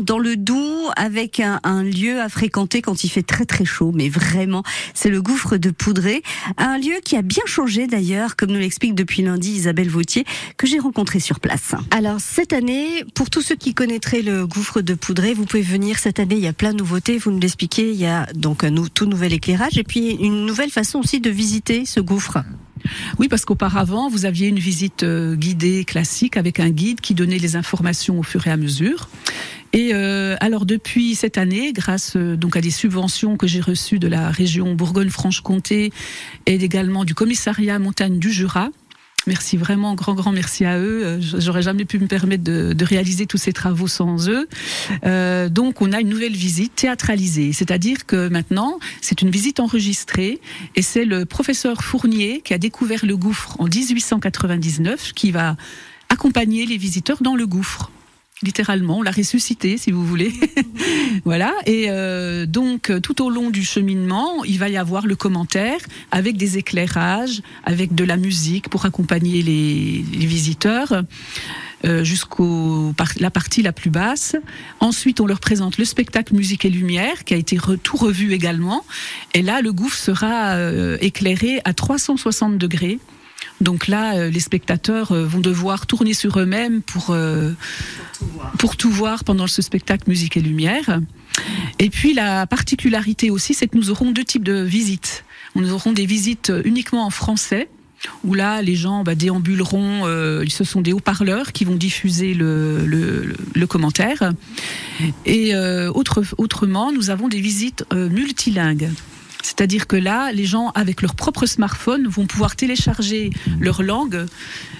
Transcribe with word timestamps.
dans 0.00 0.18
le 0.18 0.36
Doubs, 0.36 0.90
avec 0.96 1.40
un, 1.40 1.60
un, 1.64 1.82
lieu 1.82 2.20
à 2.20 2.28
fréquenter 2.28 2.82
quand 2.82 3.04
il 3.04 3.08
fait 3.08 3.22
très 3.22 3.44
très 3.44 3.64
chaud, 3.64 3.92
mais 3.94 4.08
vraiment, 4.08 4.62
c'est 4.94 5.10
le 5.10 5.22
gouffre 5.22 5.56
de 5.56 5.70
Poudré, 5.70 6.22
un 6.56 6.78
lieu 6.78 6.96
qui 7.04 7.16
a 7.16 7.22
bien 7.22 7.44
changé 7.46 7.86
d'ailleurs, 7.86 8.36
comme 8.36 8.50
nous 8.50 8.58
l'explique 8.58 8.94
depuis 8.94 9.22
lundi 9.22 9.52
Isabelle 9.52 9.88
Vautier, 9.88 10.24
que 10.56 10.66
j'ai 10.66 10.78
rencontré 10.78 11.20
sur 11.20 11.40
place. 11.40 11.74
Alors 11.90 12.20
cette 12.20 12.52
année, 12.52 13.04
pour 13.14 13.30
tous 13.30 13.42
ceux 13.42 13.56
qui 13.56 13.74
connaîtraient 13.74 14.22
le 14.22 14.46
gouffre 14.46 14.80
de 14.80 14.94
Poudré, 14.94 15.34
vous 15.34 15.46
pouvez 15.46 15.62
venir 15.62 15.98
cette 15.98 16.18
année, 16.18 16.36
il 16.36 16.42
y 16.42 16.48
a 16.48 16.52
plein 16.52 16.72
de 16.72 16.78
nouveautés, 16.78 17.18
vous 17.18 17.30
nous 17.30 17.40
l'expliquez, 17.40 17.90
il 17.90 17.96
y 17.96 18.06
a 18.06 18.26
donc 18.34 18.64
un 18.64 18.74
tout 18.92 19.06
nouvel 19.06 19.32
éclairage 19.32 19.78
et 19.78 19.84
puis 19.84 20.10
une 20.10 20.46
nouvelle 20.46 20.70
façon 20.70 20.98
aussi 20.98 21.20
de 21.20 21.30
visiter 21.30 21.84
ce 21.84 22.00
gouffre. 22.00 22.38
Oui, 23.18 23.28
parce 23.28 23.44
qu'auparavant, 23.44 24.08
vous 24.08 24.24
aviez 24.26 24.48
une 24.48 24.58
visite 24.58 25.02
euh, 25.02 25.36
guidée 25.36 25.84
classique 25.84 26.36
avec 26.36 26.60
un 26.60 26.70
guide 26.70 27.00
qui 27.00 27.14
donnait 27.14 27.38
les 27.38 27.56
informations 27.56 28.18
au 28.18 28.22
fur 28.22 28.46
et 28.46 28.50
à 28.50 28.56
mesure. 28.56 29.08
Et 29.74 29.90
euh, 29.92 30.36
alors 30.40 30.64
depuis 30.64 31.14
cette 31.14 31.36
année, 31.36 31.72
grâce 31.72 32.14
euh, 32.16 32.36
donc 32.36 32.56
à 32.56 32.62
des 32.62 32.70
subventions 32.70 33.36
que 33.36 33.46
j'ai 33.46 33.60
reçues 33.60 33.98
de 33.98 34.08
la 34.08 34.30
région 34.30 34.74
Bourgogne-Franche-Comté 34.74 35.92
et 36.46 36.54
également 36.54 37.04
du 37.04 37.14
commissariat 37.14 37.78
montagne 37.78 38.18
du 38.18 38.32
Jura, 38.32 38.70
Merci 39.26 39.56
vraiment, 39.56 39.94
grand, 39.94 40.14
grand 40.14 40.32
merci 40.32 40.64
à 40.64 40.78
eux. 40.78 41.04
Euh, 41.04 41.18
j'aurais 41.20 41.62
jamais 41.62 41.84
pu 41.84 41.98
me 41.98 42.06
permettre 42.06 42.44
de, 42.44 42.74
de, 42.74 42.84
réaliser 42.84 43.26
tous 43.26 43.38
ces 43.38 43.52
travaux 43.52 43.88
sans 43.88 44.28
eux. 44.28 44.48
Euh, 45.04 45.48
donc, 45.48 45.80
on 45.80 45.92
a 45.92 46.00
une 46.00 46.10
nouvelle 46.10 46.34
visite 46.34 46.74
théâtralisée. 46.74 47.52
C'est-à-dire 47.52 48.04
que 48.06 48.28
maintenant, 48.28 48.78
c'est 49.00 49.22
une 49.22 49.30
visite 49.30 49.60
enregistrée 49.60 50.40
et 50.76 50.82
c'est 50.82 51.06
le 51.06 51.24
professeur 51.24 51.82
Fournier 51.82 52.42
qui 52.44 52.52
a 52.52 52.58
découvert 52.58 53.06
le 53.06 53.16
gouffre 53.16 53.56
en 53.58 53.64
1899 53.64 55.12
qui 55.14 55.30
va 55.30 55.56
accompagner 56.10 56.66
les 56.66 56.76
visiteurs 56.76 57.22
dans 57.22 57.34
le 57.34 57.46
gouffre 57.46 57.90
littéralement, 58.44 58.98
on 58.98 59.02
l'a 59.02 59.10
ressuscité, 59.10 59.78
si 59.78 59.90
vous 59.90 60.04
voulez. 60.04 60.32
voilà. 61.24 61.52
Et 61.66 61.86
euh, 61.88 62.46
donc, 62.46 62.92
tout 63.02 63.22
au 63.22 63.30
long 63.30 63.50
du 63.50 63.64
cheminement, 63.64 64.44
il 64.44 64.58
va 64.58 64.68
y 64.68 64.76
avoir 64.76 65.06
le 65.06 65.16
commentaire 65.16 65.80
avec 66.10 66.36
des 66.36 66.58
éclairages, 66.58 67.42
avec 67.64 67.94
de 67.94 68.04
la 68.04 68.16
musique 68.16 68.68
pour 68.68 68.86
accompagner 68.86 69.42
les, 69.42 70.26
visiteurs. 70.26 71.02
Euh, 71.84 72.02
jusqu'au 72.02 72.94
la 73.20 73.30
partie 73.30 73.60
la 73.60 73.72
plus 73.72 73.90
basse. 73.90 74.36
Ensuite, 74.80 75.20
on 75.20 75.26
leur 75.26 75.38
présente 75.38 75.76
le 75.76 75.84
spectacle 75.84 76.34
musique 76.34 76.64
et 76.64 76.70
lumière 76.70 77.24
qui 77.24 77.34
a 77.34 77.36
été 77.36 77.58
tout 77.82 77.98
revu 77.98 78.32
également. 78.32 78.86
Et 79.34 79.42
là, 79.42 79.60
le 79.60 79.70
gouffre 79.70 79.98
sera 79.98 80.54
euh, 80.54 80.96
éclairé 81.02 81.60
à 81.66 81.74
360 81.74 82.56
degrés. 82.56 83.00
Donc 83.60 83.86
là, 83.86 84.16
euh, 84.16 84.30
les 84.30 84.40
spectateurs 84.40 85.12
euh, 85.12 85.24
vont 85.24 85.40
devoir 85.40 85.86
tourner 85.86 86.12
sur 86.12 86.38
eux-mêmes 86.38 86.82
pour, 86.82 87.10
euh, 87.10 87.52
pour, 88.58 88.76
tout 88.76 88.90
voir 88.90 89.24
pendant 89.24 89.46
ce 89.46 89.62
spectacle 89.62 90.08
musique 90.08 90.36
et 90.36 90.40
lumière. 90.40 91.00
Et 91.78 91.90
puis 91.90 92.14
la 92.14 92.46
particularité 92.46 93.30
aussi, 93.30 93.54
c'est 93.54 93.68
que 93.68 93.76
nous 93.76 93.90
aurons 93.90 94.10
deux 94.10 94.24
types 94.24 94.44
de 94.44 94.62
visites. 94.62 95.24
Nous 95.54 95.72
aurons 95.72 95.92
des 95.92 96.06
visites 96.06 96.52
uniquement 96.64 97.06
en 97.06 97.10
français, 97.10 97.68
où 98.24 98.34
là, 98.34 98.60
les 98.60 98.74
gens 98.74 99.02
bah, 99.02 99.14
déambuleront, 99.14 100.04
ce 100.04 100.64
sont 100.64 100.80
des 100.80 100.92
haut-parleurs 100.92 101.52
qui 101.52 101.64
vont 101.64 101.76
diffuser 101.76 102.34
le, 102.34 102.84
le, 102.84 103.66
commentaire. 103.66 104.32
Et 105.24 105.56
autre, 105.56 106.22
autrement, 106.38 106.92
nous 106.92 107.10
avons 107.10 107.28
des 107.28 107.40
visites 107.40 107.84
multilingues. 107.92 108.90
C'est-à-dire 109.44 109.86
que 109.86 109.96
là, 109.96 110.32
les 110.32 110.46
gens, 110.46 110.70
avec 110.74 111.02
leur 111.02 111.14
propre 111.14 111.44
smartphone, 111.44 112.08
vont 112.08 112.26
pouvoir 112.26 112.56
télécharger 112.56 113.30
leur 113.60 113.82
langue 113.82 114.24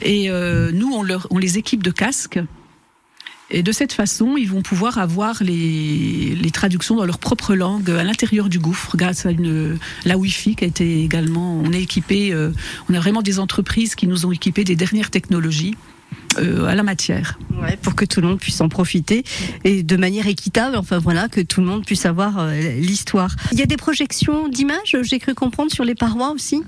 et 0.00 0.30
euh, 0.30 0.72
nous, 0.72 0.90
on, 0.94 1.02
leur, 1.02 1.26
on 1.30 1.36
les 1.36 1.58
équipe 1.58 1.82
de 1.82 1.90
casques. 1.90 2.40
Et 3.50 3.62
de 3.62 3.70
cette 3.70 3.92
façon, 3.92 4.38
ils 4.38 4.48
vont 4.48 4.62
pouvoir 4.62 4.96
avoir 4.96 5.42
les, 5.42 6.34
les 6.34 6.50
traductions 6.50 6.96
dans 6.96 7.04
leur 7.04 7.18
propre 7.18 7.54
langue 7.54 7.90
à 7.90 8.02
l'intérieur 8.02 8.48
du 8.48 8.58
gouffre 8.58 8.96
grâce 8.96 9.26
à 9.26 9.30
une, 9.30 9.78
la 10.06 10.16
Wi-Fi 10.16 10.56
qui 10.56 10.64
a 10.64 10.66
été 10.66 11.04
également. 11.04 11.60
On 11.62 11.70
est 11.72 11.82
équipé, 11.82 12.32
euh, 12.32 12.50
on 12.88 12.94
a 12.94 12.98
vraiment 12.98 13.20
des 13.20 13.38
entreprises 13.38 13.94
qui 13.94 14.06
nous 14.06 14.24
ont 14.24 14.32
équipés 14.32 14.64
des 14.64 14.74
dernières 14.74 15.10
technologies 15.10 15.74
à 16.38 16.74
la 16.74 16.82
matière. 16.82 17.38
Ouais, 17.62 17.78
pour 17.80 17.94
que 17.94 18.04
tout 18.04 18.20
le 18.20 18.28
monde 18.28 18.38
puisse 18.38 18.60
en 18.60 18.68
profiter 18.68 19.24
et 19.64 19.82
de 19.82 19.96
manière 19.96 20.26
équitable, 20.26 20.76
enfin 20.76 20.98
voilà, 20.98 21.28
que 21.28 21.40
tout 21.40 21.60
le 21.60 21.66
monde 21.66 21.84
puisse 21.86 22.04
avoir 22.04 22.38
euh, 22.38 22.72
l'histoire. 22.78 23.34
Il 23.52 23.58
y 23.58 23.62
a 23.62 23.66
des 23.66 23.76
projections 23.76 24.48
d'images, 24.48 24.96
j'ai 25.02 25.18
cru 25.18 25.34
comprendre, 25.34 25.72
sur 25.72 25.84
les 25.84 25.94
parois 25.94 26.32
aussi? 26.32 26.62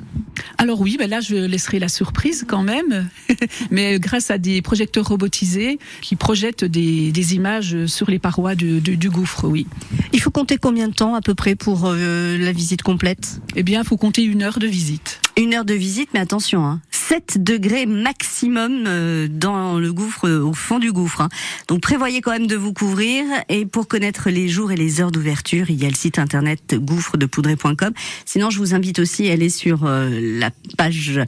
Alors 0.57 0.81
oui, 0.81 0.97
ben 0.99 1.11
là 1.11 1.21
je 1.21 1.35
laisserai 1.35 1.79
la 1.79 1.89
surprise 1.89 2.45
quand 2.49 2.63
même, 2.63 3.09
mais 3.71 3.99
grâce 3.99 4.31
à 4.31 4.39
des 4.39 4.63
projecteurs 4.63 5.07
robotisés 5.07 5.79
qui 6.01 6.17
projettent 6.17 6.65
des, 6.65 7.13
des 7.13 7.35
images 7.35 7.87
sur 7.87 8.09
les 8.11 8.19
parois 8.19 8.55
du, 8.55 9.09
gouffre, 9.11 9.47
oui. 9.47 9.67
Il 10.13 10.21
faut 10.21 10.31
compter 10.31 10.57
combien 10.57 10.89
de 10.89 10.95
temps 10.95 11.15
à 11.15 11.21
peu 11.21 11.35
près 11.35 11.55
pour 11.55 11.83
euh, 11.85 12.39
la 12.39 12.53
visite 12.53 12.83
complète? 12.83 13.41
Eh 13.57 13.63
bien, 13.63 13.83
il 13.83 13.87
faut 13.87 13.97
compter 13.97 14.23
une 14.23 14.43
heure 14.43 14.59
de 14.59 14.67
visite. 14.67 15.21
Une 15.39 15.55
heure 15.55 15.65
de 15.65 15.75
visite, 15.75 16.09
mais 16.15 16.19
attention, 16.19 16.67
hein, 16.67 16.81
7 16.91 17.45
degrés 17.45 17.87
maximum 17.87 18.87
euh, 18.89 19.29
dans 19.31 19.79
le 19.79 19.93
gouffre, 19.93 20.29
au 20.29 20.53
fond 20.53 20.81
du 20.81 20.91
gouffre. 20.91 21.21
Hein. 21.21 21.29
Donc 21.69 21.81
prévoyez 21.81 22.21
quand 22.21 22.33
même 22.33 22.49
de 22.49 22.57
vous 22.57 22.73
couvrir. 22.73 23.25
Et 23.49 23.65
pour 23.65 23.87
connaître 23.87 24.31
les 24.31 24.49
jours 24.49 24.73
et 24.73 24.77
les 24.77 25.01
heures 25.01 25.13
d'ouverture, 25.13 25.71
il 25.71 25.81
y 25.81 25.87
a 25.87 25.89
le 25.89 25.95
site 25.95 26.19
internet 26.19 26.75
gouffredepoudré.com. 26.75 27.93
Sinon, 28.25 28.51
je 28.51 28.59
vous 28.59 28.75
invite 28.75 28.99
aussi 28.99 29.31
à 29.31 29.35
aller 29.35 29.49
sur 29.49 29.87
euh, 29.87 30.11
la 30.11 30.51
page, 30.77 31.21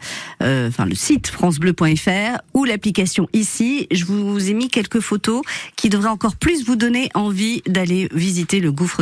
euh, 0.43 0.66
enfin 0.66 0.87
le 0.87 0.97
site 0.97 1.28
francebleu.fr 1.28 2.41
ou 2.53 2.65
l'application 2.65 3.28
ici. 3.32 3.87
Je 3.93 4.06
vous 4.06 4.50
ai 4.50 4.54
mis 4.54 4.70
quelques 4.70 5.00
photos 5.00 5.43
qui 5.76 5.88
devraient 5.88 6.09
encore 6.09 6.34
plus 6.34 6.65
vous 6.65 6.75
donner 6.75 7.10
envie 7.15 7.62
d'aller 7.69 8.09
visiter 8.12 8.59
le 8.59 8.72
gouffre. 8.72 8.99